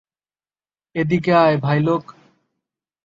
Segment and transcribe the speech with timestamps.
[0.95, 2.03] এদিকে আয়, ভাইলোগ।